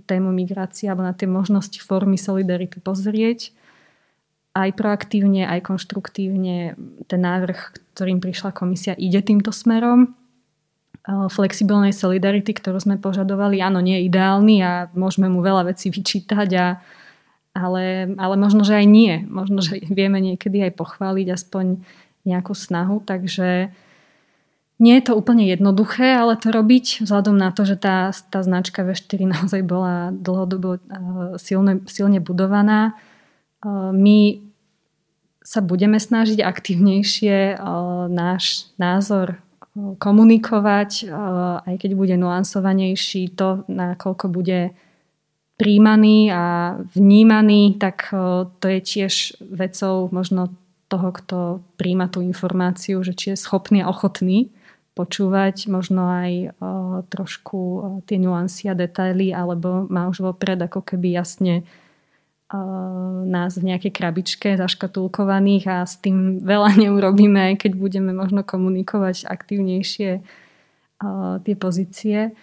[0.07, 3.51] tému migrácie alebo na tie možnosti formy solidarity pozrieť
[4.57, 6.73] aj proaktívne, aj konštruktívne.
[7.05, 10.17] Ten návrh, ktorým prišla komisia, ide týmto smerom
[11.07, 16.49] flexibilnej solidarity, ktorú sme požadovali, áno, nie je ideálny a môžeme mu veľa vecí vyčítať,
[16.59, 16.67] a,
[17.55, 19.23] ale, ale možno, že aj nie.
[19.23, 21.79] Možno, že vieme niekedy aj pochváliť aspoň
[22.27, 23.71] nejakú snahu, takže
[24.77, 28.85] nie je to úplne jednoduché, ale to robiť vzhľadom na to, že tá, tá značka
[28.85, 30.77] V4 naozaj bola dlhodobo
[31.41, 32.93] silne, silne budovaná.
[33.91, 34.19] My
[35.41, 37.57] sa budeme snažiť aktívnejšie
[38.11, 39.41] náš názor
[39.77, 41.09] komunikovať,
[41.63, 44.73] aj keď bude nuansovanejší, to, nakoľko bude
[45.57, 48.13] príjmaný a vnímaný, tak
[48.61, 50.53] to je tiež vecou možno
[50.87, 51.37] toho, kto
[51.77, 54.53] príjma tú informáciu, že či je schopný a ochotný
[54.97, 56.57] počúvať možno aj
[57.13, 57.59] trošku
[58.09, 61.61] tie nuancy a detaily, alebo má už vopred ako keby jasne
[63.27, 69.27] nás v nejakej krabičke zaškatulkovaných a s tým veľa neurobíme, aj keď budeme možno komunikovať
[69.27, 70.23] aktívnejšie
[71.43, 72.33] tie pozície.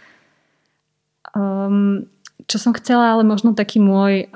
[1.35, 2.07] Um,
[2.45, 4.29] čo som chcela, ale možno taký môj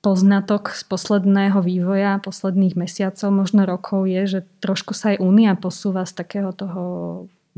[0.00, 6.06] poznatok z posledného vývoja, posledných mesiacov, možno rokov je, že trošku sa aj Únia posúva
[6.06, 6.84] z takého toho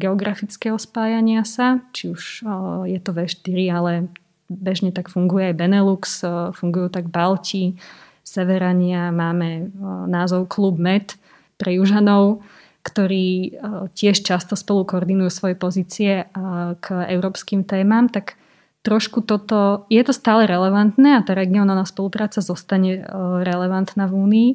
[0.00, 2.46] geografického spájania sa, či už
[2.88, 3.92] je to V4, ale
[4.48, 7.76] bežne tak funguje aj Benelux, e, fungujú tak Balti,
[8.24, 9.64] Severania, máme e,
[10.08, 11.14] názov Klub Med
[11.60, 12.40] pre Južanov,
[12.82, 13.48] ktorí e,
[13.92, 16.24] tiež často spolu koordinujú svoje pozície
[16.80, 18.37] k európskym témam, tak
[18.88, 23.04] trošku toto, je to stále relevantné a tá regionálna spolupráca zostane
[23.44, 24.50] relevantná v Únii,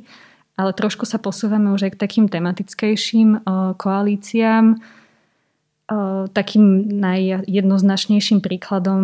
[0.58, 3.46] ale trošku sa posúvame už aj k takým tematickejším
[3.78, 4.82] koalíciám,
[6.34, 9.04] Takým najjednoznačnejším príkladom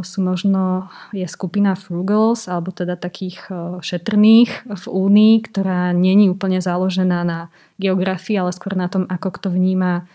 [0.00, 3.44] sú možno je skupina Frugals, alebo teda takých
[3.84, 9.52] šetrných v Únii, ktorá není úplne založená na geografii, ale skôr na tom, ako kto
[9.52, 10.08] vníma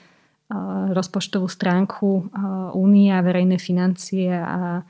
[0.94, 2.34] rozpočtovú stránku
[2.74, 4.82] Únie a verejné financie a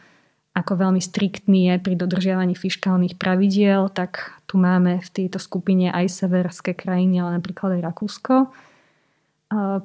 [0.55, 6.09] ako veľmi striktný je pri dodržiavaní fiskálnych pravidiel, tak tu máme v tejto skupine aj
[6.09, 8.35] severské krajiny, ale napríklad aj Rakúsko.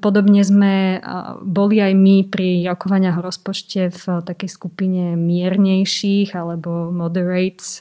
[0.05, 1.01] Podobne sme
[1.41, 7.81] boli aj my pri rokovaniach o rozpočte v takej skupine miernejších alebo moderates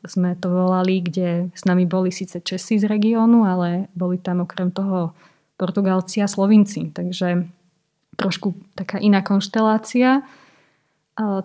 [0.00, 4.72] sme to volali, kde s nami boli síce Česi z regiónu, ale boli tam okrem
[4.72, 5.12] toho
[5.56, 6.90] Portugalci a Slovinci.
[6.90, 7.48] Takže
[8.14, 10.22] trošku taká iná konštelácia.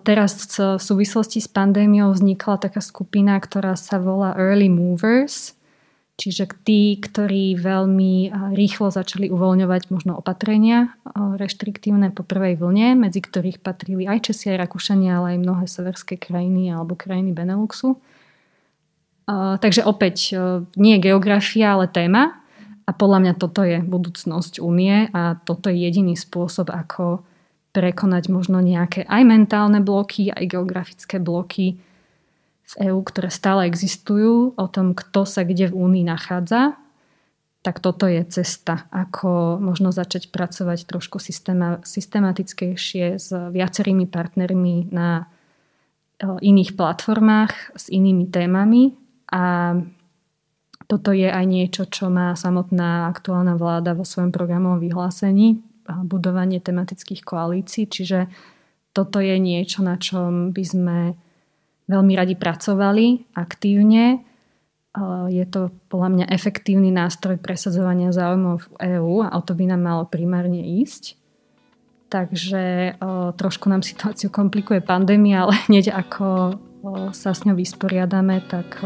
[0.02, 5.36] Teraz v súvislosti s pandémiou vznikla taká skupina, ktorá sa volá Early Movers–
[6.20, 13.64] Čiže tí, ktorí veľmi rýchlo začali uvoľňovať možno opatrenia reštriktívne po prvej vlne, medzi ktorých
[13.64, 17.96] patrili aj Česi, aj Rakúšania, ale aj mnohé severské krajiny alebo krajiny Beneluxu.
[19.32, 20.36] Takže opäť
[20.76, 22.39] nie geografia, ale téma.
[22.90, 27.22] A podľa mňa toto je budúcnosť únie a toto je jediný spôsob, ako
[27.70, 31.78] prekonať možno nejaké aj mentálne bloky, aj geografické bloky,
[32.70, 36.78] v EÚ, ktoré stále existujú, o tom, kto sa kde v Únii nachádza,
[37.60, 45.28] tak toto je cesta, ako možno začať pracovať trošku systéma, systematickejšie s viacerými partnermi na
[46.22, 48.96] iných platformách s inými témami.
[49.28, 49.76] A
[50.90, 57.22] toto je aj niečo, čo má samotná aktuálna vláda vo svojom programovom vyhlásení, budovanie tematických
[57.22, 58.26] koalícií, čiže
[58.90, 60.98] toto je niečo, na čom by sme
[61.86, 64.26] veľmi radi pracovali aktívne.
[65.30, 69.86] Je to podľa mňa efektívny nástroj presadzovania záujmov v EÚ a o to by nám
[69.86, 71.14] malo primárne ísť.
[72.10, 72.98] Takže
[73.38, 76.58] trošku nám situáciu komplikuje pandémia, ale hneď ako
[77.14, 78.82] sa s ňou vysporiadame, tak,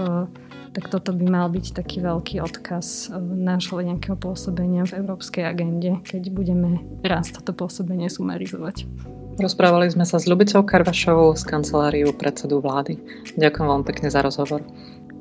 [0.74, 6.34] tak toto by mal byť taký veľký odkaz nášho nejakého pôsobenia v európskej agende, keď
[6.34, 8.90] budeme raz toto pôsobenie sumarizovať.
[9.38, 12.98] Rozprávali sme sa s Ľubicou Karvašovou z kanceláriu predsedu vlády.
[13.38, 14.62] Ďakujem vám pekne za rozhovor.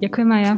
[0.02, 0.54] Ďakujem aj ja.